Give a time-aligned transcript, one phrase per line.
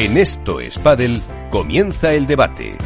[0.00, 1.20] En Esto es Padel
[1.50, 2.76] comienza el debate.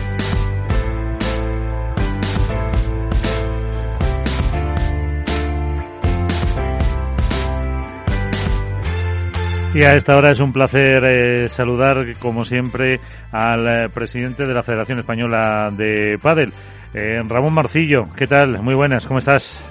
[9.75, 12.99] Y a esta hora es un placer eh, saludar, como siempre,
[13.31, 16.51] al eh, presidente de la Federación Española de Padel,
[16.95, 18.07] eh, Ramón Marcillo.
[18.17, 18.63] ¿Qué tal?
[18.63, 19.63] Muy buenas, ¿cómo estás?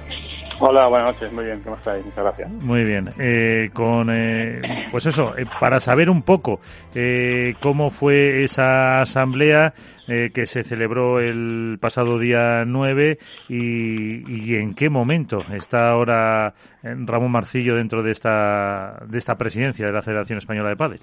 [0.64, 2.06] Hola, buenas noches, muy bien, ¿cómo estáis?
[2.06, 2.52] Muchas gracias.
[2.52, 4.62] Muy bien, eh, con, eh,
[4.92, 6.60] pues eso, eh, para saber un poco
[6.94, 9.74] eh, cómo fue esa asamblea
[10.08, 13.18] eh, que se celebró el pasado día 9
[13.50, 16.54] y, y en qué momento está ahora
[16.84, 21.02] Ramón Marcillo dentro de esta, de esta presidencia de la Federación Española de Padel.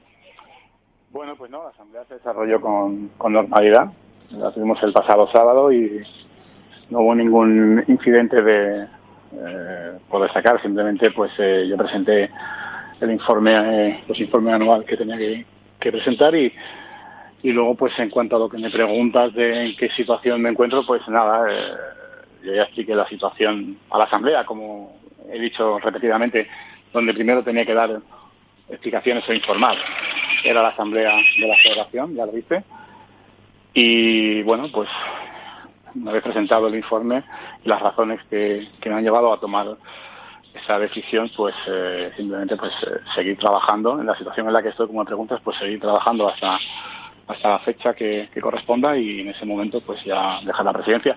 [1.10, 3.86] Bueno, pues no, la asamblea se desarrolló con, con normalidad.
[4.30, 6.00] La tuvimos el pasado sábado y
[6.90, 8.86] no hubo ningún incidente de,
[9.32, 10.60] eh, por destacar.
[10.62, 12.30] Simplemente, pues eh, yo presenté
[13.00, 15.44] el informe, eh, los informes anual que tenía que,
[15.78, 16.52] presentar y,
[17.42, 20.50] y luego, pues en cuanto a lo que me preguntas de en qué situación me
[20.50, 21.72] encuentro, pues nada, eh,
[22.44, 24.98] yo ya expliqué la situación a la asamblea, como
[25.30, 26.48] he dicho repetidamente,
[26.92, 28.00] donde primero tenía que dar
[28.68, 29.76] explicaciones o informar.
[30.44, 32.62] Era la asamblea de la federación, ya lo viste.
[33.74, 34.88] Y bueno, pues
[35.94, 37.24] una vez presentado el informe
[37.64, 39.76] y las razones que, que me han llevado a tomar
[40.54, 44.70] esa decisión, pues eh, simplemente pues eh, seguir trabajando en la situación en la que
[44.70, 46.58] estoy, como me preguntas, pues seguir trabajando hasta
[47.28, 51.14] hasta la fecha que, que corresponda y en ese momento pues ya dejar la presidencia.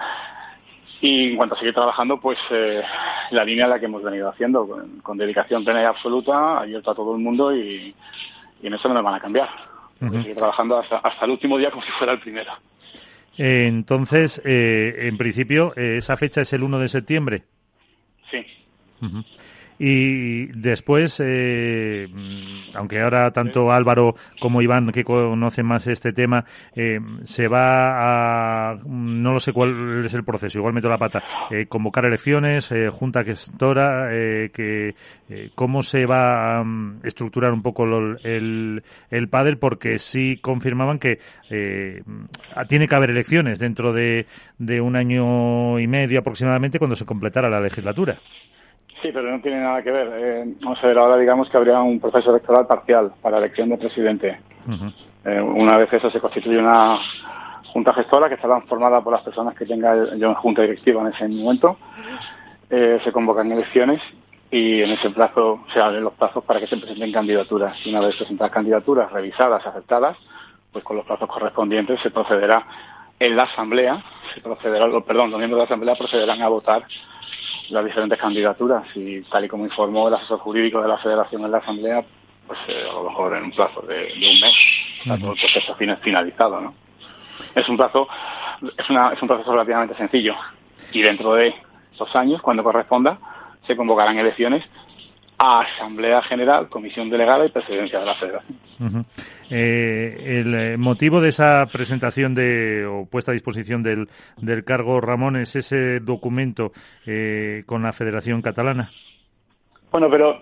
[0.99, 2.83] Y en cuanto a seguir trabajando, pues eh,
[3.31, 6.91] la línea en la que hemos venido haciendo, con, con dedicación plena y absoluta, abierto
[6.91, 7.95] a todo el mundo y,
[8.61, 9.49] y en eso no me van a cambiar.
[10.01, 10.21] Uh -huh.
[10.21, 12.51] Seguir trabajando hasta, hasta el último día como si fuera el primero.
[13.43, 17.43] Eh, entonces, eh, en principio, eh, esa fecha es el 1 de septiembre.
[18.29, 18.37] Sí.
[19.01, 19.25] Uh -huh.
[19.83, 22.07] Y después, eh,
[22.75, 28.75] aunque ahora tanto Álvaro como Iván, que conocen más este tema, eh, se va a,
[28.85, 32.89] no lo sé cuál es el proceso, igual meto la pata, eh, convocar elecciones, eh,
[32.91, 34.93] junta gestora, eh, que,
[35.55, 40.99] cómo se va a um, estructurar un poco lo, el, el pádel, porque sí confirmaban
[40.99, 41.17] que
[41.49, 42.03] eh,
[42.67, 44.27] tiene que haber elecciones dentro de,
[44.59, 48.19] de un año y medio aproximadamente cuando se completara la legislatura.
[49.01, 50.11] Sí, pero no tiene nada que ver.
[50.13, 53.77] Eh, vamos a ver, ahora digamos que habría un proceso electoral parcial para elección de
[53.77, 54.39] presidente.
[54.67, 54.93] Uh -huh.
[55.25, 56.99] eh, una vez eso se constituye una
[57.73, 61.07] junta gestora que estará formada por las personas que tenga yo en junta directiva en
[61.07, 61.77] ese momento.
[62.69, 64.01] Eh, se convocan elecciones
[64.51, 67.75] y en ese plazo se abren los plazos para que se presenten candidaturas.
[67.85, 70.17] Y una vez presentadas candidaturas revisadas, aceptadas,
[70.71, 72.65] pues con los plazos correspondientes se procederá
[73.19, 76.83] en la asamblea, se procederá, perdón, los miembros de la asamblea procederán a votar
[77.71, 81.51] las diferentes candidaturas y tal y como informó el asesor jurídico de la federación en
[81.51, 82.03] la asamblea,
[82.45, 84.53] pues eh, a lo mejor en un plazo de, de un mes
[84.99, 86.73] está todo el proceso finalizado, ¿no?
[87.55, 88.07] Es un plazo,
[88.77, 90.35] es, una, es un proceso relativamente sencillo
[90.91, 91.55] y dentro de
[91.97, 93.17] dos años, cuando corresponda,
[93.65, 94.63] se convocarán elecciones
[95.43, 98.57] a Asamblea General, Comisión Delegada y Presidencia de la Federación.
[98.79, 99.05] Uh -huh.
[99.49, 104.07] eh, el motivo de esa presentación de, o puesta a disposición del,
[104.37, 106.71] del cargo, Ramón, es ese documento
[107.07, 108.91] eh, con la Federación Catalana.
[109.91, 110.39] Bueno, pero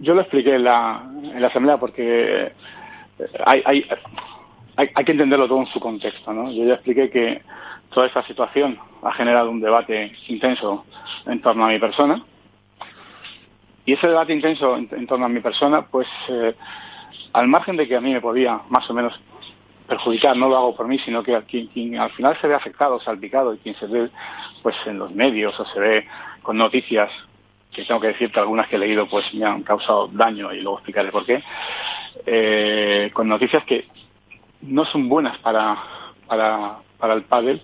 [0.00, 2.52] yo lo expliqué en la, en la Asamblea porque
[3.46, 3.86] hay, hay,
[4.76, 6.32] hay, hay que entenderlo todo en su contexto.
[6.32, 6.50] ¿no?
[6.50, 7.40] Yo ya expliqué que
[7.94, 10.84] toda esta situación ha generado un debate intenso
[11.24, 12.20] en torno a mi persona
[13.88, 16.54] y ese debate intenso en, torno a mi persona, pues eh,
[17.32, 19.18] al margen de que a mí me podía más o menos
[19.86, 23.54] perjudicar, no lo hago por mí, sino que quien, al final se ve afectado, salpicado,
[23.54, 24.10] y quien se ve
[24.62, 26.06] pues en los medios o se ve
[26.42, 27.10] con noticias,
[27.72, 30.60] que tengo que decir que algunas que he leído pues me han causado daño y
[30.60, 31.42] luego explicaré por qué,
[32.26, 33.86] eh, con noticias que
[34.60, 35.78] no son buenas para,
[36.26, 37.62] para, para el pádel.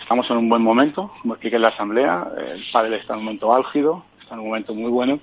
[0.00, 3.24] Estamos en un buen momento, como expliqué en la asamblea, el pádel está en un
[3.26, 5.20] momento álgido, está en un momento muy bueno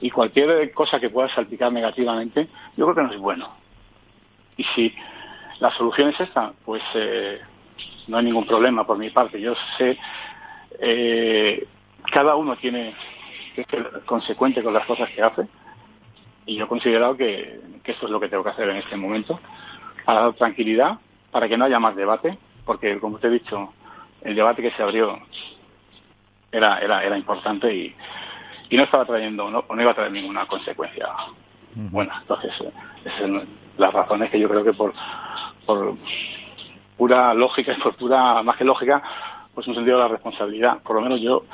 [0.00, 3.50] y cualquier cosa que pueda salpicar negativamente, yo creo que no es bueno.
[4.56, 4.94] Y si
[5.60, 7.40] la solución es esta, pues eh,
[8.06, 9.38] no hay ningún problema por mi parte.
[9.38, 9.98] Yo sé,
[10.80, 11.66] eh,
[12.10, 12.94] cada uno tiene
[13.54, 15.46] que ser consecuente con las cosas que hace
[16.46, 18.96] y yo he considerado que, que esto es lo que tengo que hacer en este
[18.96, 19.38] momento
[20.06, 20.98] para dar tranquilidad,
[21.30, 23.74] para que no haya más debate, porque como te he dicho,
[24.22, 25.18] el debate que se abrió
[26.50, 27.94] era, era, era importante y,
[28.70, 31.08] y no estaba trayendo, no, no iba a traer ninguna consecuencia
[31.74, 32.18] buena.
[32.20, 32.72] Entonces, eh,
[33.04, 34.92] esas son las razones que yo creo que por,
[35.64, 35.94] por
[36.96, 39.02] pura lógica y por pura, más que lógica,
[39.54, 40.78] pues un sentido de la responsabilidad.
[40.82, 41.44] Por lo menos yo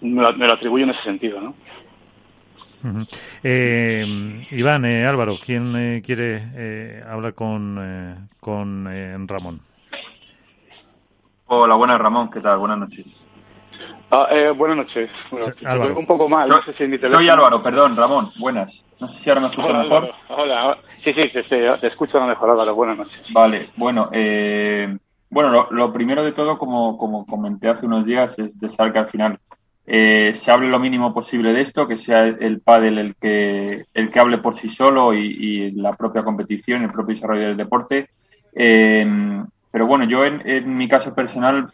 [0.00, 1.54] me lo, me lo atribuyo en ese sentido, ¿no?
[3.42, 9.60] eh, Iván, eh, Álvaro, ¿quién quiere hablar con, con Ramón?
[11.46, 12.58] Hola, buenas Ramón, ¿qué tal?
[12.58, 13.25] Buenas noches.
[14.10, 15.10] Ah, buenas noches.
[15.96, 16.46] Un poco mal.
[16.46, 18.30] Soy, soy, Álvaro, perdón, Ramón.
[18.38, 18.84] Buenas.
[19.00, 20.12] No sé si ahora me escuchas mejor.
[20.28, 22.74] Hola, sí, sí, te, te, escucho mejor, Álvaro.
[22.74, 23.20] Buenas noches.
[23.32, 24.96] Vale, bueno, eh,
[25.28, 29.08] bueno, lo, primero de todo, como, como comenté hace unos días, es desear que al
[29.08, 29.40] final
[29.86, 34.10] eh, se hable lo mínimo posible de esto, que sea el pádel el que, el
[34.10, 38.08] que hable por sí solo y, la propia competición, el propio desarrollo del deporte.
[38.54, 39.04] Eh,
[39.72, 41.68] pero bueno, yo en, en, mi caso personal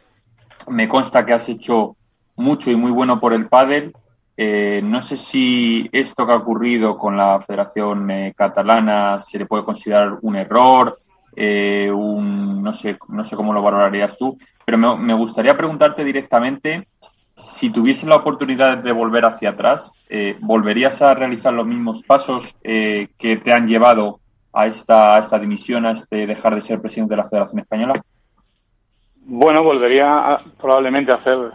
[0.67, 1.97] me consta que has hecho
[2.37, 3.93] mucho y muy bueno por el pádel.
[4.37, 9.65] Eh, no sé si esto que ha ocurrido con la Federación Catalana se le puede
[9.65, 10.99] considerar un error,
[11.35, 16.89] eh, un, no, sé, no sé cómo lo valorarías tú, pero me, gustaría preguntarte directamente
[17.35, 22.55] si tuviese la oportunidad de volver hacia atrás, eh, ¿volverías a realizar los mismos pasos
[22.63, 24.21] eh, que te han llevado
[24.53, 27.95] a esta, esta dimisión, a este dejar de ser presidente de la Federación Española?
[29.25, 31.53] Bueno, volvería probablemente a hacer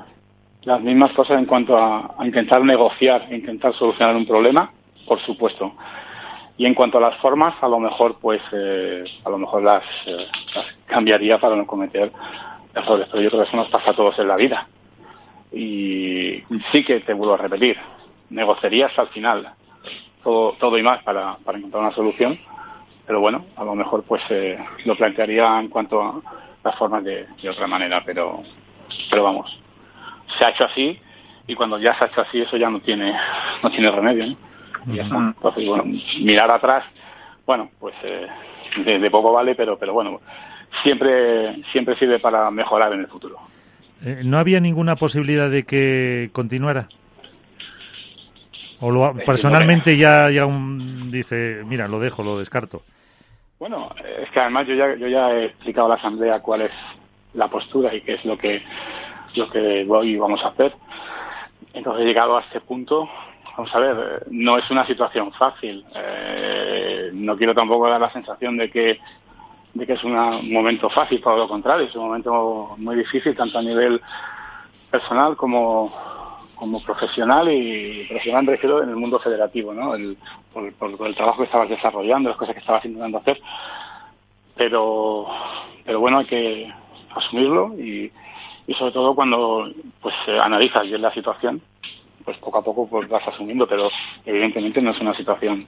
[0.68, 4.70] las mismas cosas en cuanto a, intentar negociar, intentar solucionar un problema,
[5.08, 5.72] por supuesto.
[6.58, 9.86] Y en cuanto a las formas, a lo mejor, pues, eh, a lo mejor las,
[10.06, 12.12] eh, las, cambiaría para no cometer
[12.76, 13.08] errores.
[13.10, 14.68] Pero yo creo que eso nos pasa a todos en la vida.
[15.54, 16.42] Y
[16.74, 17.78] sí que te vuelvo a repetir,
[18.30, 19.50] negociarías al final
[20.22, 22.38] todo, todo y más para, para encontrar una solución.
[23.06, 26.22] Pero bueno, a lo mejor, pues, eh, lo plantearía en cuanto a
[26.62, 28.04] las formas de, de otra manera.
[28.06, 28.44] Pero,
[29.10, 29.58] pero vamos,
[30.38, 31.00] se ha hecho así
[31.48, 33.14] y cuando ya se ha hecho así, eso ya no tiene,
[33.64, 34.36] no tiene remedio.
[34.86, 35.28] ¿no?
[35.30, 35.84] Entonces, bueno,
[36.22, 36.84] mirar atrás,
[37.46, 38.28] bueno, pues eh,
[39.00, 40.20] de, poco vale, pero, pero bueno,
[40.84, 43.38] siempre, siempre sirve para mejorar en el futuro.
[44.04, 46.88] Eh, ¿No había ninguna posibilidad de que continuara?
[48.80, 52.84] ¿O lo, personalmente ya, ya un, dice, mira, lo dejo, lo descarto?
[53.60, 53.90] Bueno,
[54.22, 56.72] es que además yo ya, yo ya he explicado a la Asamblea cuál es
[57.34, 58.62] la postura y qué es lo que,
[59.38, 60.74] lo que hoy vamos a hacer.
[61.74, 63.08] Entonces, llegado a este punto,
[63.58, 65.84] Vamos a ver, no es una situación fácil.
[65.96, 69.00] Eh, no quiero tampoco dar la sensación de que,
[69.74, 70.14] de que es un
[70.54, 74.00] momento fácil, todo lo contrario, es un momento muy difícil, tanto a nivel
[74.92, 75.92] personal como,
[76.54, 79.96] como profesional y profesional me refiero en el mundo federativo, ¿no?
[79.96, 80.18] El,
[80.54, 83.42] por, el trabajo que estabas desarrollando, las cosas que estabas intentando hacer.
[84.56, 85.26] Pero,
[85.84, 86.72] pero bueno, hay que
[87.16, 88.12] asumirlo y,
[88.68, 89.72] y sobre todo cuando
[90.02, 91.62] pues analizas bien la situación
[92.28, 93.90] pues poco a poco pues vas asumiendo, pero
[94.26, 95.66] evidentemente no es una situación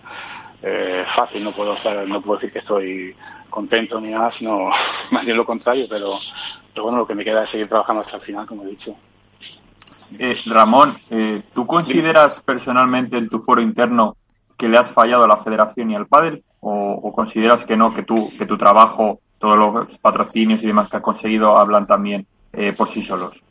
[0.61, 3.15] eh, fácil, no puedo no puedo decir que estoy
[3.49, 4.69] contento ni nada, sino
[5.11, 6.19] más bien lo contrario, pero,
[6.73, 8.93] pero bueno, lo que me queda es seguir trabajando hasta el final, como he dicho.
[10.17, 14.17] Eh, Ramón, eh, ¿tú consideras personalmente en tu foro interno
[14.57, 18.03] que le has fallado a la federación y al pádel o, consideras que no, que
[18.03, 22.27] tu, que tu trabajo, todos los patrocinios y demás que has conseguido hablan también
[22.77, 23.43] por sí solos?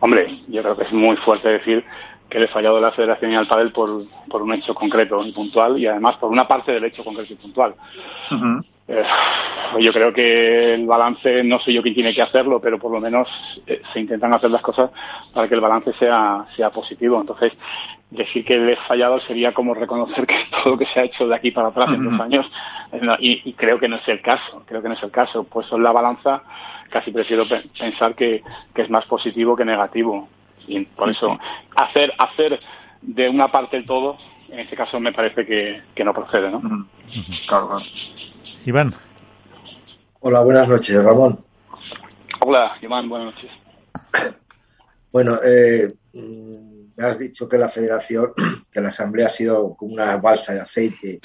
[0.00, 1.84] Hombre, yo creo que es muy fuerte decir
[2.28, 5.24] que le he fallado a la Federación y al Padel por, por un hecho concreto
[5.24, 7.74] y puntual y además por una parte del hecho concreto y puntual.
[8.92, 9.04] Eh,
[9.80, 13.00] yo creo que el balance, no soy yo quien tiene que hacerlo, pero por lo
[13.00, 13.26] menos
[13.66, 14.90] eh, se intentan hacer las cosas
[15.32, 17.18] para que el balance sea, sea positivo.
[17.18, 17.52] Entonces,
[18.10, 21.26] decir que le he fallado sería como reconocer que todo lo que se ha hecho
[21.26, 22.46] de aquí para atrás en dos años,
[22.92, 25.44] eh, y, y, creo que no es el caso, creo que no es el caso.
[25.44, 26.42] Pues en la balanza
[26.92, 28.42] casi prefiero pensar que,
[28.74, 30.28] es más positivo que negativo.
[30.68, 31.38] Y por eso,
[31.74, 32.60] hacer, hacer
[33.00, 34.18] de una parte el todo,
[34.48, 36.86] en este caso me parece que, no procede, ¿no?
[37.48, 37.80] Claro,
[38.64, 38.94] Iván.
[40.20, 41.44] Hola, buenas noches, Ramón.
[42.40, 43.50] Hola, Iván, buenas noches.
[45.10, 48.32] Bueno, eh, me has dicho que la federación,
[48.72, 51.20] que la asamblea ha sido como una balsa de aceite,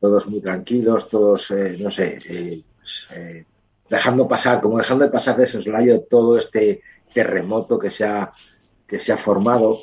[0.00, 3.46] todos muy tranquilos, todos, eh, no sé, eh, pues, eh
[3.92, 6.80] dejando pasar, como dejando de pasar de soslayo todo este
[7.12, 8.32] terremoto que se ha,
[8.86, 9.80] que se ha formado.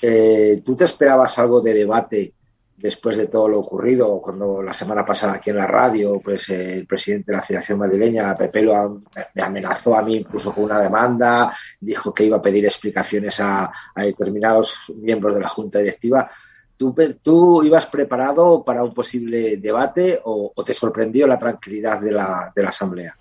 [0.00, 2.34] Eh, ¿Tú te esperabas algo de debate
[2.78, 4.20] después de todo lo ocurrido?
[4.22, 7.78] Cuando la semana pasada aquí en la radio, pues eh, el presidente de la Federación
[7.78, 9.00] Madrileña, Pepe, lo,
[9.34, 13.70] me amenazó a mí incluso con una demanda, dijo que iba a pedir explicaciones a,
[13.96, 16.28] determinados miembros de la Junta Directiva.
[16.76, 22.52] ¿Tú, ¿Tú, ibas preparado para un posible debate o, te sorprendió la tranquilidad de la,
[22.54, 23.16] de la Asamblea?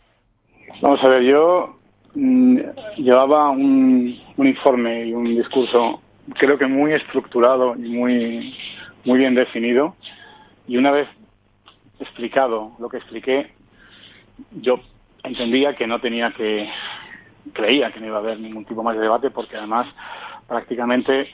[0.82, 1.76] Vamos a ver, yo
[2.14, 2.60] mm,
[2.98, 6.02] llevaba un, informe y un discurso
[6.36, 8.54] creo que muy estructurado y muy,
[9.08, 9.96] muy bien definido.
[10.68, 11.08] Y una vez
[11.98, 13.54] explicado lo que expliqué,
[14.52, 14.82] yo
[15.24, 16.70] entendía que no tenía que,
[17.54, 19.88] creía que no iba a haber ningún tipo más de debate porque además
[20.46, 21.30] prácticamente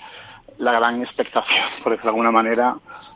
[0.59, 2.75] la gran expectación, por decirlo de alguna manera,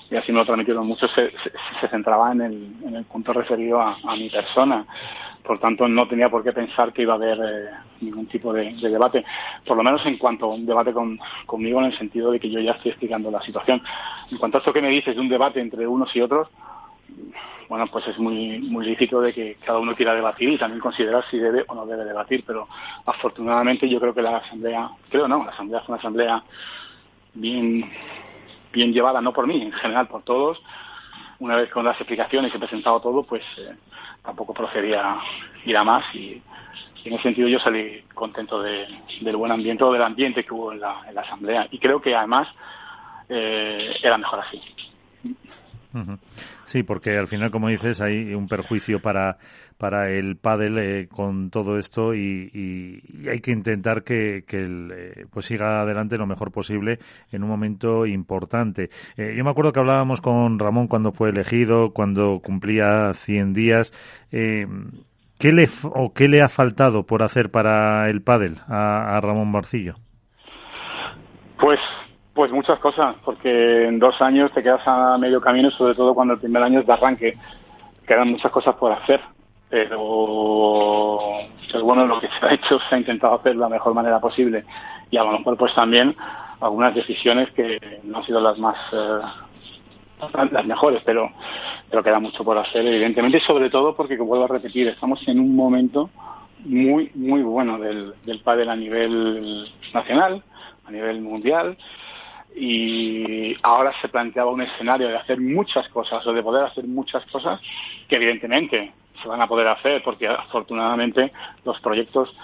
[0.10, 4.86] y así me lo transmitieron muchos, se, centraba en el, punto referido a, mi persona.
[5.44, 7.70] Por tanto, no tenía por qué pensar que iba a haber eh,
[8.02, 9.24] ningún tipo de, de, debate,
[9.66, 12.50] por lo menos en cuanto a un debate con, conmigo en el sentido de que
[12.50, 13.82] yo ya estoy explicando la situación.
[14.32, 16.50] En cuanto a esto que me dices de un debate entre unos y otros,
[17.70, 21.26] bueno, pues es muy, muy lícito de que cada uno quiera debatir y también considerar
[21.30, 22.68] si debe o no debe debatir, pero
[23.06, 26.44] afortunadamente yo creo que la Asamblea, creo no, la Asamblea es una Asamblea
[27.34, 27.90] bien,
[28.72, 30.62] bien llevada, no por mí, en general por todos.
[31.40, 33.76] Una vez con las explicaciones he presentado todo, pues eh,
[34.24, 35.18] tampoco procedía
[35.66, 36.42] ir a más y,
[37.06, 38.86] en ese sentido yo salí contento de,
[39.22, 42.02] del buen ambiente o del ambiente que hubo en la, en la Asamblea y creo
[42.02, 42.50] que además
[43.30, 44.62] eh, era mejor así.
[46.66, 49.38] Sí, porque al final, como dices, hay un perjuicio para,
[49.77, 55.25] para el pádel eh, con todo esto y, y, hay que intentar que, el, eh,
[55.32, 57.00] pues siga adelante lo mejor posible
[57.32, 58.89] en un momento importante.
[59.16, 63.94] Eh, yo me acuerdo que hablábamos con Ramón cuando fue elegido, cuando cumplía 100 días.
[64.32, 64.68] Eh,
[65.39, 69.51] ¿Qué le o qué le ha faltado por hacer para el pádel a, a Ramón
[69.51, 69.96] Barcillo?
[71.60, 71.80] Pues
[72.38, 76.36] pues muchas cosas, porque en dos años te quedas a medio camino, sobre todo cuando
[76.36, 77.36] el primer año es de arranque.
[78.08, 79.20] Quedan muchas cosas por hacer,
[79.72, 81.17] pero
[81.72, 84.20] pues bueno, lo que se ha hecho se ha intentado hacer de la mejor manera
[84.20, 84.63] posible
[85.10, 86.15] y a lo mejor pues también
[86.62, 89.20] algunas decisiones que no han sido las más eh,
[90.51, 91.32] las mejores, pero
[91.89, 95.39] pero queda mucho por hacer evidentemente, sobre todo porque como vuelvo a repetir, estamos en
[95.39, 96.12] un momento
[96.65, 100.44] muy muy bueno del del pádel a nivel nacional,
[100.86, 101.75] a nivel mundial
[102.60, 107.24] y ahora se planteaba un escenario de hacer muchas cosas o de poder hacer muchas
[107.28, 107.62] cosas
[108.08, 111.32] que evidentemente se van a poder hacer porque afortunadamente
[111.64, 112.36] los proyectos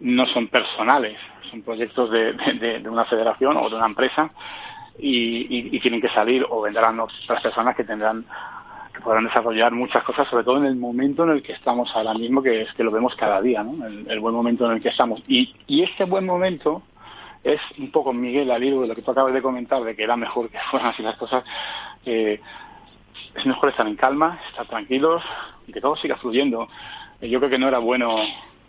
[0.00, 1.16] no son personales,
[1.50, 4.30] son proyectos de, de, una federación o de una empresa
[4.98, 8.26] y, y, y, tienen que salir o vendrán otras personas que tendrán
[8.92, 12.12] que podrán desarrollar muchas cosas, sobre todo en el momento en el que estamos ahora
[12.14, 13.86] mismo, que es que lo vemos cada día, ¿no?
[13.86, 15.22] el, el buen momento en el que estamos.
[15.28, 16.82] Y, y este buen momento
[17.42, 20.16] es un poco, Miguel, al de lo que tú acabas de comentar, de que era
[20.16, 21.44] mejor que fueran así las cosas,
[22.04, 22.40] eh,
[23.34, 25.22] es mejor estar en calma, estar tranquilos
[25.72, 26.68] que todo siga fluyendo.
[27.20, 28.16] Eh, yo creo que no era bueno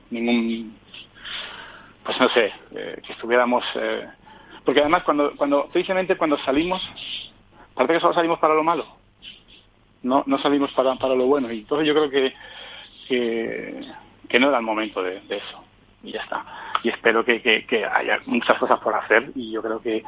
[0.10, 0.78] ningún,
[2.04, 4.08] pues no sé, eh, que estuviéramos, eh,
[4.64, 6.82] porque además cuando, cuando, precisamente cuando salimos,
[7.74, 8.86] parece que solo salimos para lo malo,
[10.04, 12.34] no, no salimos para, para lo bueno y entonces yo creo que,
[13.08, 13.82] que,
[14.28, 15.64] que no era el momento de, de eso
[16.04, 16.71] y ya está.
[16.84, 20.04] Y espero que, que, que, haya muchas cosas por hacer y yo creo que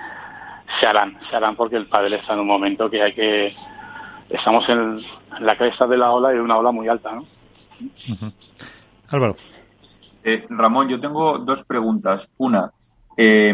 [0.79, 3.55] se harán, se harán porque el padre está en un momento que hay que
[4.29, 5.01] estamos en
[5.39, 7.21] la cresta de la ola y de una ola muy alta, ¿no?
[7.21, 8.33] Uh -huh.
[9.09, 9.35] Álvaro.
[10.23, 12.29] Eh, Ramón, yo tengo dos preguntas.
[12.37, 12.71] Una,
[13.17, 13.53] eh,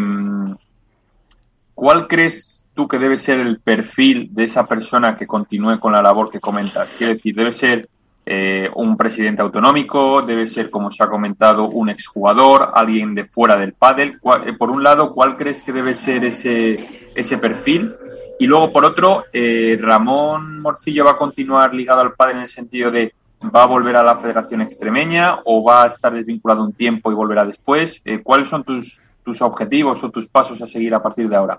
[1.74, 6.02] ¿cuál crees tú que debe ser el perfil de esa persona que continúe con la
[6.02, 6.96] labor que comentas?
[6.98, 7.90] Quiero decir, ¿debe ser
[8.32, 13.56] eh, un presidente autonómico, debe ser, como se ha comentado, un exjugador, alguien de fuera
[13.56, 14.20] del pádel.
[14.46, 17.92] Eh, por un lado, ¿cuál crees que debe ser ese, ese perfil?
[18.38, 22.50] Y luego, por otro, eh, ¿Ramón Morcillo va a continuar ligado al pádel en el
[22.50, 26.74] sentido de va a volver a la Federación Extremeña o va a estar desvinculado un
[26.74, 28.04] tiempo y volverá después?
[28.22, 31.58] ¿Cuáles son tus, tus objetivos o tus pasos a seguir a partir de ahora?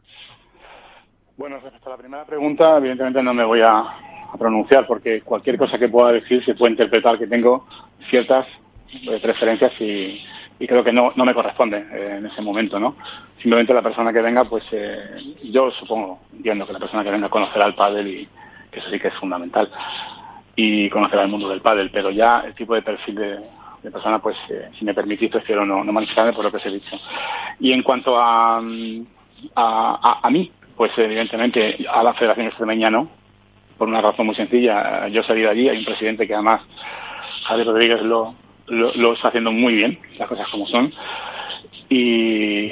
[1.37, 5.57] Bueno, respecto a la primera pregunta, evidentemente no me voy a, a pronunciar porque cualquier
[5.57, 7.67] cosa que pueda decir se puede interpretar que tengo
[8.09, 8.47] ciertas
[8.93, 10.21] eh, preferencias y,
[10.59, 12.97] y, creo que no, no me corresponde eh, en ese momento, ¿no?
[13.41, 14.99] Simplemente la persona que venga, pues eh,
[15.45, 18.29] yo supongo, entiendo que la persona que venga conocerá el pádel y
[18.71, 19.71] que eso sí que es fundamental
[20.57, 24.37] y conocerá el mundo del pádel, pero ya el tipo de perfil de, persona, pues
[24.51, 26.97] eh, si me permitís, prefiero no, no manifestarme por lo que os he dicho.
[27.59, 28.61] Y en cuanto a, a,
[29.55, 33.09] a, a mí, pues evidentemente a la Federación Extremeña no,
[33.81, 35.09] por una razón muy sencilla.
[35.09, 36.61] Yo salí de allí, hay un presidente que además,
[37.45, 38.35] Javier Rodríguez, lo,
[38.67, 40.93] lo, está haciendo muy bien, las cosas como son,
[41.89, 42.71] y,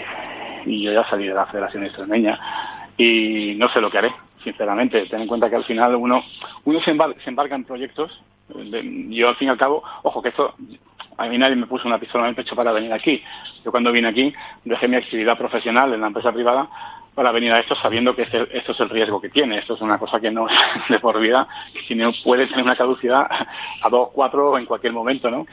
[0.66, 2.38] y yo ya salí de la Federación Extremeña
[2.98, 4.12] y no sé lo que haré,
[4.44, 5.06] sinceramente.
[5.06, 6.22] Ten en cuenta que al final uno,
[6.66, 8.20] uno se, embarca, se embarca en proyectos,
[9.08, 10.56] yo al fin y al cabo, ojo que esto
[11.16, 13.22] a mí nadie me puso una pistola en el pecho para venir aquí.
[13.64, 16.68] Yo cuando vine aquí dejé mi actividad profesional en la empresa privada
[17.18, 19.58] para venir a esto sabiendo que este, esto es el riesgo que tiene.
[19.58, 20.54] Esto es una cosa que no es
[20.88, 23.26] de por vida, que si no puede tener una caducidad
[23.82, 25.44] a dos, cuatro en cualquier momento, ¿no?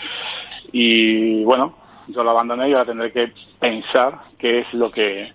[0.72, 1.74] Y bueno,
[2.08, 5.34] yo lo abandoné y ahora tendré que pensar qué es lo que,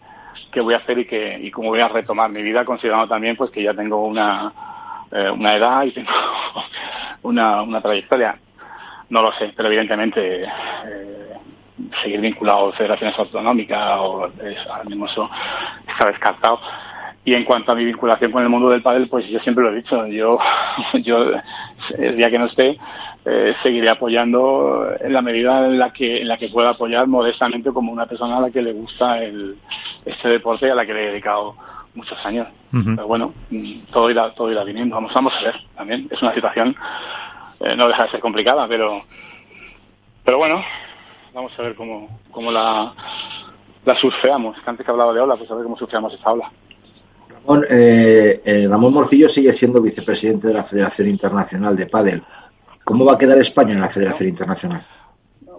[0.53, 3.35] que voy a hacer y, que, y cómo voy a retomar mi vida, considerando también
[3.35, 4.53] pues que ya tengo una,
[5.11, 6.13] eh, una edad y tengo
[7.23, 8.39] una, una trayectoria.
[9.09, 11.31] No lo sé, pero evidentemente eh,
[12.03, 15.29] seguir vinculado a federaciones autonómicas o es, ahora mismo eso
[16.07, 16.61] descartado.
[17.25, 19.71] Y en cuanto a mi vinculación con el mundo del pádel, pues yo siempre lo
[19.71, 20.38] he dicho, yo,
[21.02, 21.33] yo
[21.99, 22.78] el día que no esté,
[23.26, 27.71] eh, seguiré apoyando en la medida en la que en la que pueda apoyar modestamente
[27.73, 29.59] como una persona a la que le gusta el,
[30.07, 31.54] este deporte y a la que le he dedicado
[31.95, 32.49] muchos años.
[32.71, 33.35] Pero bueno,
[33.92, 34.95] todo irá, todo irá viniendo.
[34.95, 36.09] Vamos, vamos a ver también.
[36.11, 36.75] Es una situación,
[37.61, 39.02] eh, no deja de ser complicada, pero,
[40.25, 40.62] pero bueno,
[41.35, 42.95] vamos a ver cómo, cómo la,
[43.85, 44.57] la surfeamos.
[44.67, 46.51] antes que hablaba de ola, pues a ver cómo surfeamos esta ola.
[47.29, 52.23] Ramón, eh, eh, Ramón Morcillo sigue siendo vicepresidente de la Federación Internacional de Padel.
[52.85, 54.85] ¿Cómo va a quedar España en la Federación Internacional?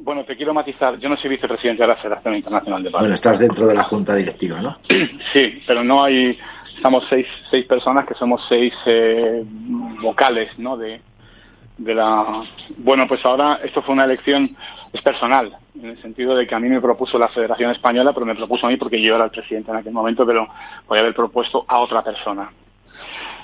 [0.01, 0.97] Bueno, te quiero matizar.
[0.99, 3.03] Yo no soy vicepresidente de la Federación Internacional de Padel.
[3.03, 4.77] Bueno, estás dentro de la Junta Directiva, ¿no?
[5.33, 6.37] Sí, pero no hay...
[6.75, 9.43] Estamos seis, seis personas que somos seis eh,
[10.01, 10.77] vocales, ¿no?
[10.77, 10.99] De,
[11.83, 12.43] de la...
[12.77, 14.55] Bueno, pues ahora esto fue una elección,
[14.93, 18.25] es personal, en el sentido de que a mí me propuso la Federación Española, pero
[18.25, 20.47] me propuso a mí porque yo era el presidente en aquel momento, pero
[20.87, 22.51] podía haber propuesto a otra persona.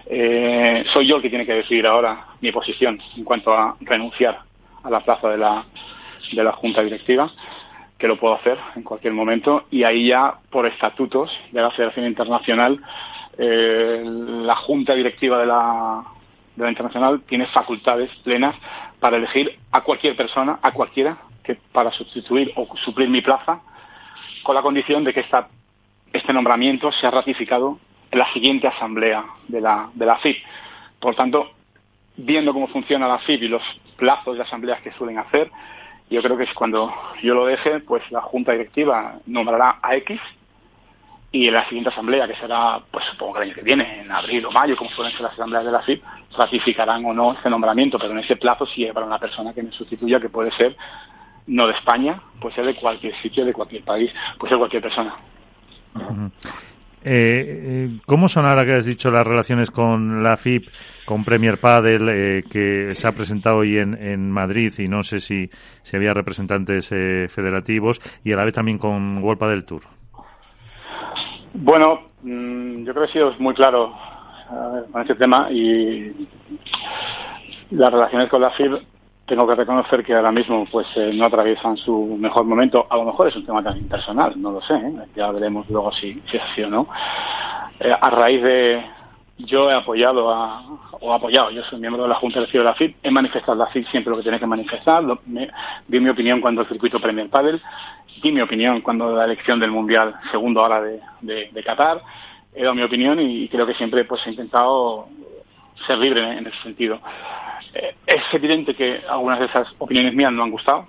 [0.06, 4.39] Eh, soy yo el que tiene que decidir ahora mi posición en cuanto a renunciar
[4.84, 5.65] a la plaza de la,
[6.32, 7.29] de la Junta Directiva,
[7.98, 12.06] que lo puedo hacer en cualquier momento, y ahí ya, por estatutos de la Federación
[12.06, 12.79] Internacional,
[13.39, 16.03] eh, la Junta Directiva de la,
[16.58, 18.56] de la Internacional tiene facultades plenas
[19.00, 23.62] para elegir a cualquier persona, a cualquiera, que para sustituir o suplir mi plaza,
[24.44, 25.48] con la condición de que esta,
[26.12, 30.38] este nombramiento sea ratificado en la siguiente asamblea de la, de la FIP.
[31.00, 31.52] Por tanto,
[32.16, 33.64] viendo cómo funciona la FIP y los
[33.96, 35.52] plazos de asambleas que suelen hacer,
[36.10, 40.20] yo creo que es cuando yo lo deje, pues la Junta Directiva nombrará a X
[41.32, 44.12] y en la siguiente asamblea, que será, pues supongo que el año que viene, en
[44.12, 46.02] abril o mayo, como suelen ser las asambleas de la FIP,
[46.38, 49.72] ratificarán o no este nombramiento, pero en ese plazo sí habrá una persona que me
[49.72, 50.76] sustituya, que puede ser
[51.48, 55.16] no de España, puede ser de cualquier sitio, de cualquier país, puede ser cualquier persona.
[57.04, 60.68] Eh, eh, ¿Cómo son ahora que has dicho las relaciones con la FIP,
[61.06, 65.50] con Premier Padel, eh, que se ha presentado hoy en, Madrid y no sé si,
[65.84, 69.84] si había representantes federativos, y a la vez también con World del Tour?
[71.60, 73.91] Bueno, mm, yo creo que he sido muy claro
[74.91, 76.28] con este tema y
[77.72, 78.74] las relaciones con la FIP
[79.26, 82.86] tengo que reconocer que ahora mismo pues eh, no atraviesan su mejor momento.
[82.88, 84.76] A lo mejor es un tema también personal, no lo sé.
[84.76, 84.93] ¿eh?
[85.15, 86.88] Ya veremos luego si, si es así o no.
[87.80, 88.86] Eh, a raíz de
[89.38, 90.63] yo he apoyado a,
[91.00, 93.67] o apoyado, yo soy miembro de la Junta de de la FIP, he manifestado la
[93.67, 97.62] FIP siempre lo que tiene que manifestar, di mi opinión cuando el circuito Premier Padel,
[98.21, 102.02] di mi opinión cuando la elección del Mundial segundo ahora de, de, Qatar,
[102.56, 105.08] he dado mi opinión y creo que siempre pues he intentado
[105.86, 107.00] ser libre en ese sentido.
[107.73, 110.88] Eh, es evidente que algunas de esas opiniones mías no han gustado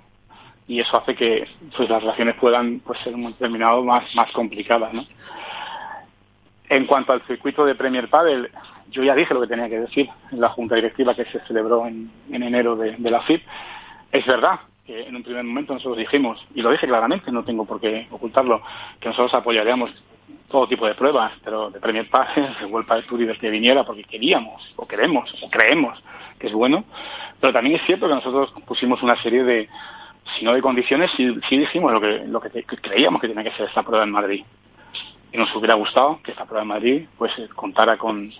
[0.67, 4.93] y eso hace que pues, las relaciones puedan pues, ser un determinado más, más complicadas.
[4.93, 5.05] ¿no?
[6.69, 8.49] En cuanto al circuito de Premier Padel,
[8.91, 11.85] yo ya dije lo que tenía que decir en la junta directiva que se celebró
[11.87, 13.41] en, enero de, la FIP.
[14.11, 17.65] Es verdad que en un primer momento nosotros dijimos, y lo dije claramente, no tengo
[17.65, 18.61] por qué ocultarlo,
[18.99, 19.91] que nosotros apoyaríamos
[20.47, 23.83] todo tipo de pruebas, pero de Premier Padel, de World Padel Tour y que viniera,
[23.83, 26.01] porque queríamos, o queremos, o creemos
[26.39, 26.85] que es bueno,
[27.39, 29.69] pero también es cierto que nosotros pusimos una serie de,
[30.37, 33.67] si no de condiciones, sí, dijimos lo que, lo que, creíamos que tenía que ser
[33.67, 34.43] esta prueba en Madrid.
[35.31, 38.31] Y nos hubiera gustado que esta prueba en Madrid pues eh, contara con,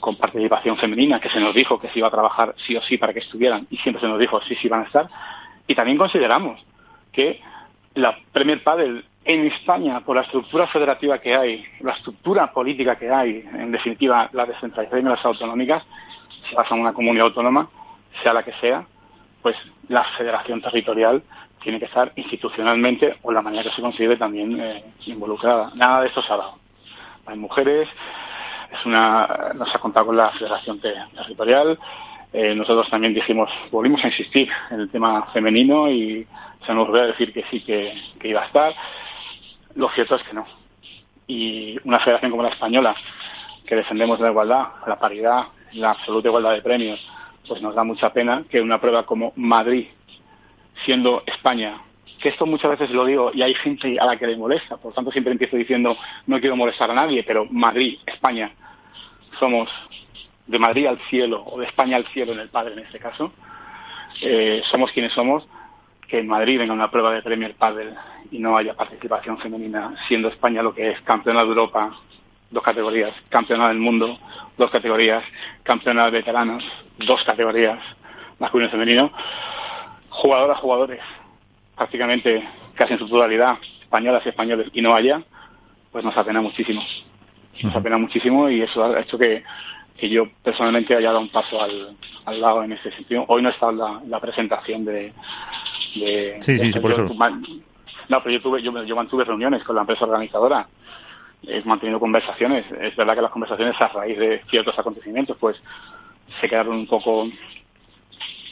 [0.00, 2.98] con participación femenina, que se nos dijo que se iba a trabajar sí o sí
[2.98, 5.08] para que estuvieran, y siempre se nos dijo sí, sí van a estar.
[5.66, 6.60] Y también consideramos
[7.12, 7.40] que
[7.94, 13.10] la Premier Padel en España, por la estructura federativa que hay, la estructura política que
[13.10, 15.84] hay, en definitiva la descentralización de las autonómicas,
[16.48, 17.68] si pasa en una comunidad autónoma,
[18.22, 18.84] sea la que sea,
[19.40, 19.56] pues
[19.88, 21.22] la federación territorial
[21.62, 25.70] tiene que estar institucionalmente o la manera que se considere también eh, involucrada.
[25.74, 26.58] Nada de esto se ha dado.
[27.26, 27.88] Hay mujeres,
[28.72, 31.78] es una, nos ha contado con la federación territorial.
[32.32, 36.26] Eh, nosotros también dijimos, volvimos a insistir en el tema femenino y
[36.66, 37.94] se nos volvió a decir que sí que
[38.28, 38.74] iba a estar.
[39.74, 40.46] Lo cierto es que no.
[41.26, 42.94] Y una federación como la española,
[43.66, 47.00] que defendemos la igualdad, la paridad, la absoluta igualdad de premios,
[47.46, 49.88] pues nos da mucha pena que una prueba como Madrid,
[50.84, 51.80] siendo España,
[52.20, 54.94] que esto muchas veces lo digo y hay gente a la que le molesta, por
[54.94, 58.52] tanto siempre empiezo diciendo no quiero molestar a nadie, pero Madrid, España,
[59.38, 59.68] somos
[60.46, 63.32] de Madrid al cielo o de España al cielo en el padre en este caso,
[64.20, 65.46] eh, somos quienes somos,
[66.06, 67.94] que en Madrid venga una prueba de Premier Padel
[68.30, 71.90] y no haya participación femenina, siendo España lo que es campeona de Europa,
[72.50, 74.18] dos categorías, campeonato del mundo,
[74.58, 75.24] dos categorías,
[75.62, 76.62] campeonato de veteranos,
[76.98, 77.78] dos categorías,
[78.38, 79.12] masculino y femenino,
[80.12, 81.00] jugadoras, jugadores,
[81.76, 85.22] prácticamente casi en su totalidad, españolas y españoles, y no haya,
[85.90, 86.82] pues nos apena muchísimo.
[87.62, 89.42] Nos apena muchísimo y eso ha hecho que,
[89.96, 93.24] que yo personalmente haya dado un paso al, al lado en ese sentido.
[93.28, 95.12] Hoy no está la, la presentación de...
[95.94, 97.06] de sí, sí, por eso.
[98.08, 100.66] No, pero yo, tuve, yo, yo mantuve reuniones con la empresa organizadora
[101.46, 102.64] he mantenido conversaciones.
[102.80, 105.60] Es verdad que las conversaciones a raíz de ciertos acontecimientos, pues
[106.40, 107.28] se quedaron un poco,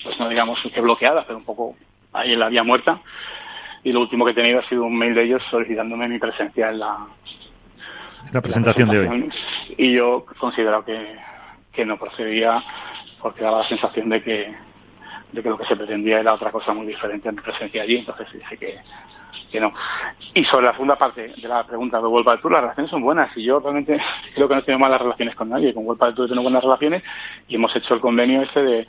[0.03, 1.77] pues no digamos que bloqueadas, pero un poco
[2.13, 3.01] ahí en la vía muerta.
[3.83, 6.71] Y lo último que he tenido ha sido un mail de ellos solicitándome mi presencia
[6.71, 7.07] en la,
[8.33, 9.31] la presentación, de hoy.
[9.79, 11.17] Y yo considero que,
[11.73, 12.63] que no procedía
[13.21, 14.55] porque daba la sensación de que,
[15.33, 17.99] de que lo que se pretendía era otra cosa muy diferente a mi presencia allí.
[17.99, 18.79] Entonces dije que,
[19.51, 19.73] que no.
[20.35, 23.37] Y sobre la segunda parte de la pregunta de World Tour, las relaciones son buenas
[23.37, 24.01] y yo realmente
[24.35, 25.75] creo que no tengo malas relaciones con nadie.
[25.75, 27.03] Con World Tour tengo buenas relaciones
[27.49, 28.87] y hemos hecho el convenio este de,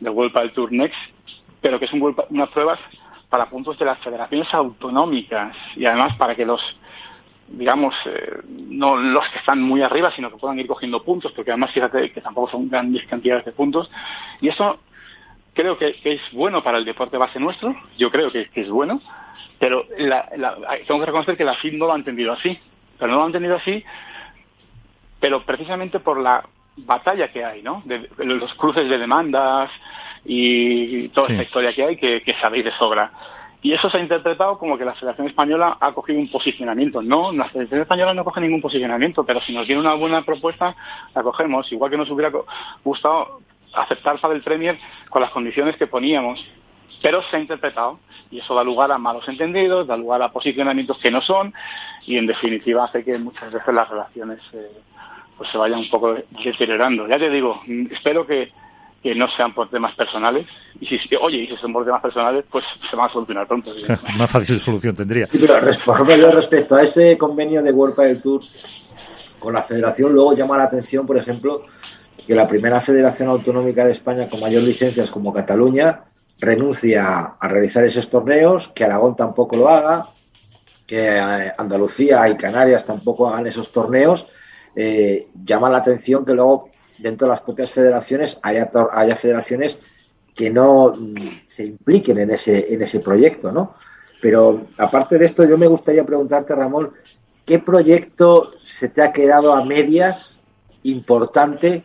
[0.00, 0.98] de World Tour Next,
[1.60, 2.78] pero que es un unas pruebas
[3.28, 6.60] para puntos de las federaciones autonómicas y además para que los
[7.48, 11.50] digamos, eh, no los que están muy arriba, sino que puedan ir cogiendo puntos, porque
[11.50, 13.90] además fíjate que tampoco son grandes cantidades de puntos.
[14.40, 14.78] Y eso
[15.52, 19.00] creo que, es bueno para el deporte base nuestro, yo creo que, es bueno,
[19.64, 20.28] pero la,
[20.86, 22.58] tengo que reconocer que la FID no lo ha entendido así,
[22.98, 23.82] pero no lo ha entendido así,
[25.18, 26.46] pero precisamente por la
[26.76, 27.80] batalla que hay, ¿no?
[27.86, 29.70] De, los cruces de demandas
[30.22, 33.10] y toda esta historia que hay que, que sabéis de sobra.
[33.62, 37.00] Y eso se ha interpretado como que la Federación Española ha cogido un posicionamiento.
[37.00, 40.76] No, la Federación Española no coge ningún posicionamiento, pero si nos tiene una buena propuesta,
[41.14, 41.72] la cogemos.
[41.72, 42.30] Igual que nos hubiera
[42.84, 43.40] gustado
[43.72, 46.44] aceptar para el Premier con las condiciones que poníamos.
[47.02, 47.98] Pero se ha interpretado
[48.30, 51.52] y eso da lugar a malos entendidos, da lugar a posicionamientos que no son
[52.06, 54.70] y en definitiva hace que muchas veces las relaciones eh,
[55.36, 57.06] pues se vayan un poco deteriorando.
[57.06, 58.50] Ya te digo, espero que,
[59.02, 60.46] que no sean por temas personales.
[60.80, 63.72] Y si, oye, y si son por temas personales, pues se van a solucionar pronto.
[64.16, 65.26] Más fácil solución tendría.
[65.26, 68.42] Sí, pero respecto a ese convenio de World del Tour
[69.38, 71.66] con la federación, luego llama la atención, por ejemplo,
[72.26, 76.04] que la primera federación autonómica de España con mayor licencias como Cataluña
[76.44, 80.10] renuncia a realizar esos torneos, que Aragón tampoco lo haga,
[80.86, 84.28] que eh, Andalucía y Canarias tampoco hagan esos torneos,
[84.76, 89.80] eh, llama la atención que luego dentro de las propias federaciones haya, haya federaciones
[90.34, 93.74] que no mm, se impliquen en ese, en ese proyecto, ¿no?
[94.20, 96.90] Pero aparte de esto, yo me gustaría preguntarte, Ramón,
[97.44, 100.40] ¿qué proyecto se te ha quedado a medias
[100.82, 101.84] importante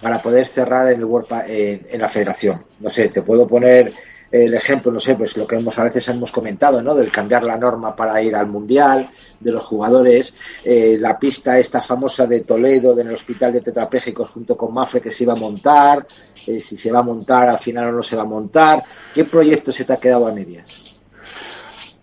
[0.00, 2.64] para poder cerrar en, el en, la federación.
[2.80, 3.92] No sé, te puedo poner
[4.30, 6.94] el ejemplo, no sé, pues lo que hemos a veces hemos comentado, ¿no?
[6.94, 9.10] Del cambiar la norma para ir al mundial,
[9.40, 10.34] de los jugadores,
[10.64, 15.10] eh, la pista esta famosa de Toledo, del hospital de tetrapléjicos junto con Mafre que
[15.10, 16.06] se iba a montar,
[16.46, 18.84] eh, si se va a montar al final o no se va a montar.
[19.12, 20.89] ¿Qué proyecto se te ha quedado a medias?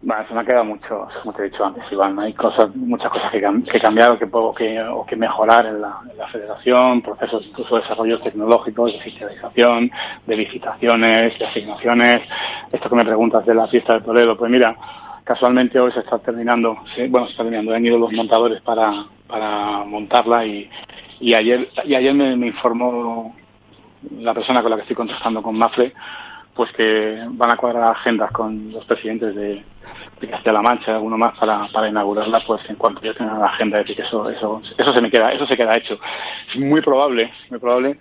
[0.08, 2.17] Bueno, se me ha quedado mucho, como te he dicho antes, Iván.
[2.17, 6.00] Hay cosas, muchas cosas que, que cambiar o que, que, o que mejorar en la,
[6.32, 9.91] federación, procesos incluso de desarrollos tecnológicos, de fiscalización,
[10.26, 12.22] de licitaciones, de asignaciones.
[12.72, 14.78] Esto que me preguntas de la fiesta de Toledo, pues mira,
[15.26, 16.78] casualmente hoy se está terminando,
[17.10, 20.70] bueno, se está terminando, han ido los montadores para, para montarla y,
[21.20, 23.36] y ayer, y ayer me, me informó
[24.20, 25.91] la persona con la que estoy contactando con Mafre,
[26.56, 29.63] pues que van a cuadrar agendas con los presidentes de,
[30.19, 33.78] de Castilla-La Mancha, alguno más para, para inaugurarla, pues en cuanto yo tenga la agenda,
[33.80, 36.00] de que eso, eso, eso se me queda, eso se queda hecho.
[36.50, 37.97] Es muy probable, muy probable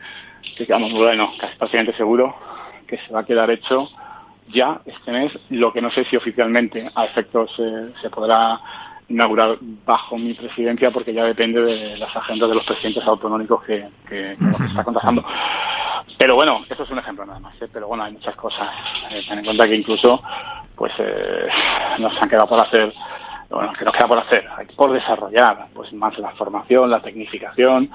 [0.56, 2.34] que, digamos, bueno, casi prácticamente seguro
[2.86, 3.88] que se va a quedar hecho
[4.48, 8.60] ya este mes, lo que no sé si oficialmente a efectos eh, se podrá
[9.08, 13.88] inaugurar bajo mi presidencia porque ya depende de las agendas de los presidentes autonómicos que,
[14.08, 15.24] que, está contactando.
[16.18, 17.68] Pero bueno, esto es un ejemplo nada más, ¿eh?
[17.72, 18.68] pero bueno, hay muchas cosas.
[19.10, 20.22] Eh, ten en cuenta que incluso
[20.74, 21.48] pues eh,
[21.98, 22.92] nos han quedado por hacer,
[23.50, 24.44] bueno, que nos queda por hacer,
[24.76, 27.90] por desarrollar, pues más la formación, la tecnificación.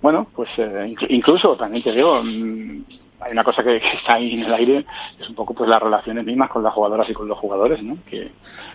[0.00, 2.84] Bueno, pues eh, incluso también te digo, mm,
[3.20, 4.84] hay una cosa que, está ahí en el aire,
[5.18, 7.96] es un poco pues las relaciones mismas con las jugadoras y con los jugadores, ¿no?
[8.08, 8.30] Que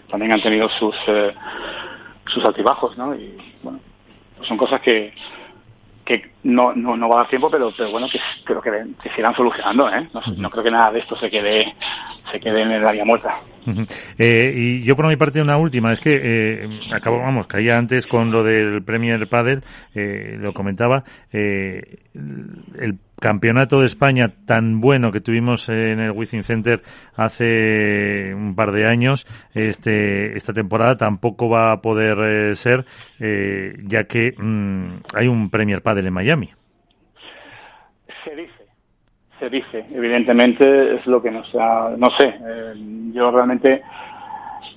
[0.10, 1.34] también han tenido sus eh,
[2.26, 3.14] sus altibajos, ¿no?
[3.16, 3.80] Y bueno,
[4.38, 5.14] pues son cosas que
[6.10, 8.72] que no, no, no va a dar tiempo, pero, pero bueno, que creo que,
[9.04, 10.10] que se irán solucionando, ¿eh?
[10.12, 11.76] No, no, creo que nada de esto se quede,
[12.32, 13.42] se quede en el área muerta.
[14.18, 18.08] Eh, y yo por mi parte una última, es que eh, acabo, vamos, caía antes
[18.08, 25.12] con lo del Premier Padel, eh, lo comentaba, eh, el campeonato de España tan bueno
[25.12, 26.82] que tuvimos en el Wizzing Center
[27.16, 32.18] hace un par de años, este, esta temporada tampoco va a poder
[32.52, 32.86] eh, ser,
[33.20, 36.50] ya que mm, hay un Premier Padel en Miami.
[38.24, 38.66] Se dice,
[39.40, 42.74] se dice, evidentemente es lo que no sea, no sé, eh,
[43.14, 43.82] yo realmente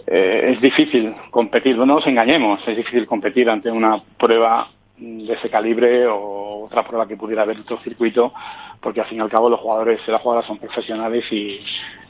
[0.07, 5.51] eh, es difícil competir, no nos engañemos, es difícil competir ante una prueba de ese
[5.51, 8.33] calibre o otra prueba que pudiera haber otro circuito,
[8.81, 11.61] porque al fin y al cabo los jugadores y las jugadoras son profesionales y,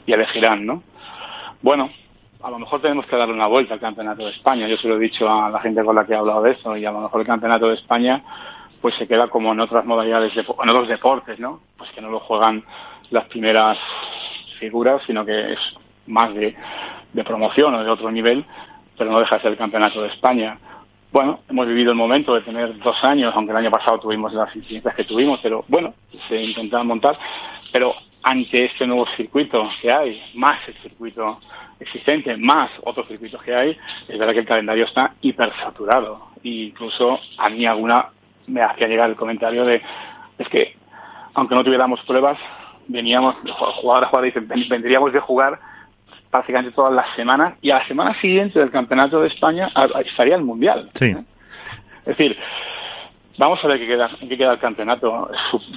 [0.05, 0.83] y elegirán, ¿no?
[1.61, 1.89] Bueno,
[2.43, 4.67] a lo mejor tenemos que darle una vuelta al Campeonato de España.
[4.67, 6.75] Yo se lo he dicho a la gente con la que he hablado de eso
[6.75, 8.21] y a lo mejor el Campeonato de España
[8.83, 11.61] pues se queda como en otras modalidades, de, en otros deportes, ¿no?
[11.77, 12.65] Pues que no lo juegan
[13.11, 13.77] las primeras
[14.59, 15.59] figuras, sino que es
[16.05, 16.53] más de,
[17.13, 18.43] de promoción o de otro nivel,
[18.97, 20.59] pero no deja de ser el Campeonato de España.
[21.13, 24.53] Bueno, hemos vivido el momento de tener dos años, aunque el año pasado tuvimos las
[24.53, 25.93] incidencias que tuvimos, pero bueno,
[26.27, 27.17] se intentaron montar.
[27.71, 31.39] Pero ante este nuevo circuito que hay, más el circuito
[31.79, 33.77] existente, más otros circuitos que hay,
[34.09, 36.33] es verdad que el calendario está hipersaturado.
[36.43, 38.09] E incluso a mí alguna
[38.47, 39.81] me hacía llegar el comentario de,
[40.37, 40.75] es que
[41.33, 42.37] aunque no tuviéramos pruebas,
[42.87, 43.35] veníamos,
[43.81, 45.59] jugadores, jugadores dicen, vendríamos de jugar
[46.29, 49.69] prácticamente todas las semanas y a la semana siguiente del Campeonato de España
[50.05, 50.89] estaría el Mundial.
[50.93, 51.05] Sí.
[51.05, 51.23] ¿eh?
[52.01, 52.37] Es decir,
[53.37, 55.31] Vamos a ver qué queda, qué queda el campeonato.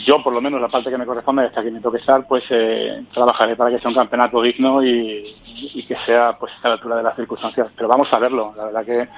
[0.05, 2.45] Yo, por lo menos, la parte que me corresponde, hasta que me toque estar, pues
[2.51, 5.35] eh, trabajaré para que sea un campeonato digno y,
[5.75, 7.69] y, que sea pues a la altura de las circunstancias.
[7.75, 8.53] Pero vamos a verlo.
[8.57, 9.09] La verdad que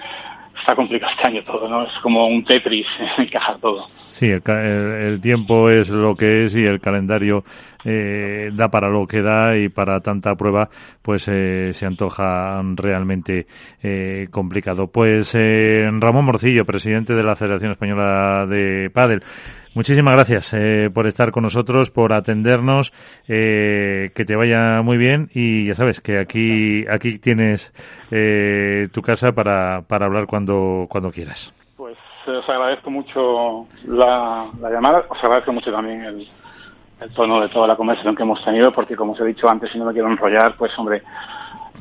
[0.61, 1.85] está complicado este año todo, ¿no?
[1.85, 2.87] Es como un Tetris,
[3.19, 3.87] encajar todo.
[4.11, 7.45] Sí, el, el, tiempo es lo que es y el calendario
[7.85, 10.69] eh, da para lo que da y para tanta prueba,
[11.03, 13.47] pues eh, se antoja realmente
[13.83, 14.89] eh, complicado.
[14.89, 19.23] Pues eh, Ramón Morcillo, presidente de la Federación Española de Padel,
[19.79, 22.91] Muchísimas gracias eh, por estar con nosotros, por atendernos,
[23.29, 27.73] eh, que te vaya muy bien y ya sabes que aquí aquí tienes
[28.11, 31.55] eh, tu casa para, para hablar cuando cuando quieras.
[31.77, 36.29] Pues os agradezco mucho la, la llamada, os agradezco mucho también el,
[37.01, 39.71] el, tono de toda la conversación que hemos tenido, porque como os he dicho antes,
[39.71, 41.05] si no me quiero enrollar, pues hombre,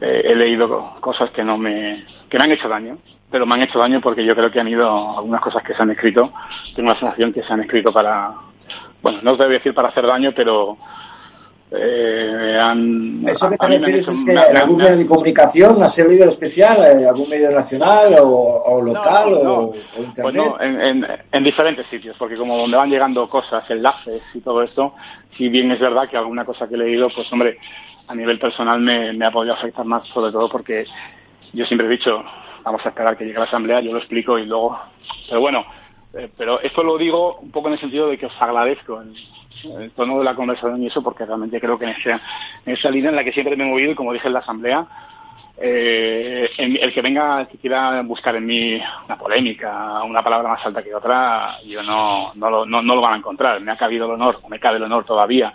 [0.01, 2.99] eh, he leído cosas que no me que me han hecho daño
[3.29, 5.81] pero me han hecho daño porque yo creo que han ido algunas cosas que se
[5.81, 6.31] han escrito,
[6.75, 8.33] tengo la sensación que se han escrito para,
[9.01, 10.77] bueno, no os debo decir para hacer daño, pero
[11.71, 13.27] eh, han...
[13.27, 16.77] ¿Eso que te refieres es que en algún medio de comunicación ha servido el especial,
[16.81, 20.21] eh, algún medio nacional o, o local no, no, o, o, internet?
[20.21, 24.39] Pues no, en, en, en, diferentes sitios, porque como donde van llegando cosas, enlaces y
[24.39, 24.93] todo esto,
[25.37, 27.57] si bien es verdad que alguna cosa que he leído, pues hombre,
[28.07, 30.85] a nivel personal me, me ha podido afectar más, sobre todo porque
[31.51, 32.23] yo siempre he dicho,
[32.67, 34.77] vamos a esperar que llegue la asamblea, yo lo explico y luego.
[35.29, 35.65] Pero bueno,
[36.13, 39.91] eh, pero esto lo digo un poco en el sentido de que os agradezco el,
[39.95, 42.21] tono de la conversación y eso, porque realmente creo que en esa,
[42.65, 44.39] en esa línea en la que siempre me he movido y como dije en la
[44.39, 44.85] asamblea,
[45.57, 50.65] eh, el que venga, el que quiera buscar en mí una polémica, una palabra más
[50.65, 53.61] alta que otra, yo no, no, lo, no, no lo van a encontrar.
[53.61, 55.53] Me ha cabido el honor, o me cabe el honor todavía,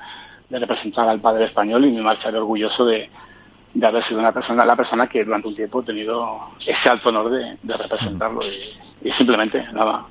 [0.48, 3.08] de representar al padre español y me marcharé orgulloso de,
[3.74, 7.08] de haber sido una persona, la persona que durante un tiempo he tenido ese alto
[7.08, 10.04] honor de, de representarlo y, y, simplemente nada,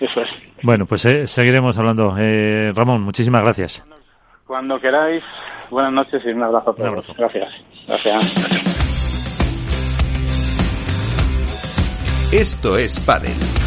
[0.00, 0.30] eso es.
[0.62, 2.16] Bueno, pues eh, seguiremos hablando.
[2.18, 3.84] Eh, Ramón, muchísimas gracias.
[4.46, 5.22] Cuando queráis,
[5.70, 6.80] buenas noches y un abrazo a todos.
[6.80, 7.14] Un abrazo.
[7.16, 7.52] Gracias.
[7.86, 8.74] Gracias.
[12.32, 13.63] Esto es Padel.